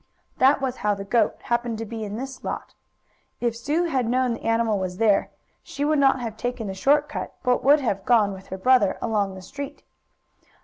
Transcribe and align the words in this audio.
That 0.39 0.61
was 0.61 0.77
how 0.77 0.95
the 0.95 1.03
goat 1.05 1.35
happened 1.43 1.77
to 1.77 1.85
be 1.85 2.03
in 2.03 2.17
this 2.17 2.43
lot. 2.43 2.73
If 3.39 3.55
Sue 3.55 3.83
had 3.83 4.07
known 4.09 4.33
the 4.33 4.41
animal 4.45 4.79
was 4.79 4.97
there, 4.97 5.29
she 5.61 5.85
would 5.85 5.99
not 5.99 6.19
have 6.21 6.35
taken 6.37 6.65
the 6.65 6.73
short 6.73 7.07
cut, 7.07 7.35
but 7.43 7.63
would 7.63 7.81
have 7.81 8.03
gone, 8.03 8.33
with 8.33 8.47
her 8.47 8.57
brother, 8.57 8.97
along 8.99 9.35
the 9.35 9.43
street. 9.43 9.83